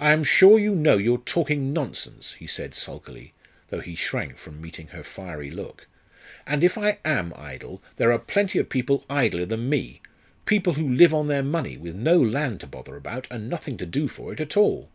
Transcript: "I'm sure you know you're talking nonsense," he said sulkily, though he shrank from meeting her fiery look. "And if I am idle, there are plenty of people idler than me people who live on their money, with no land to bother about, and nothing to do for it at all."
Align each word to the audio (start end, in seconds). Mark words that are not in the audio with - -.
"I'm 0.00 0.24
sure 0.24 0.58
you 0.58 0.74
know 0.74 0.96
you're 0.96 1.18
talking 1.18 1.72
nonsense," 1.72 2.32
he 2.32 2.48
said 2.48 2.74
sulkily, 2.74 3.34
though 3.68 3.78
he 3.78 3.94
shrank 3.94 4.36
from 4.36 4.60
meeting 4.60 4.88
her 4.88 5.04
fiery 5.04 5.48
look. 5.48 5.86
"And 6.44 6.64
if 6.64 6.76
I 6.76 6.98
am 7.04 7.32
idle, 7.36 7.80
there 7.98 8.10
are 8.10 8.18
plenty 8.18 8.58
of 8.58 8.68
people 8.68 9.06
idler 9.08 9.46
than 9.46 9.68
me 9.68 10.00
people 10.44 10.72
who 10.72 10.88
live 10.88 11.14
on 11.14 11.28
their 11.28 11.44
money, 11.44 11.76
with 11.76 11.94
no 11.94 12.20
land 12.20 12.58
to 12.62 12.66
bother 12.66 12.96
about, 12.96 13.28
and 13.30 13.48
nothing 13.48 13.76
to 13.76 13.86
do 13.86 14.08
for 14.08 14.32
it 14.32 14.40
at 14.40 14.56
all." 14.56 14.90